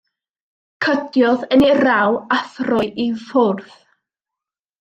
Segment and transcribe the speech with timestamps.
[0.85, 3.73] Cydiodd yn ei raw a throi i ffwrdd.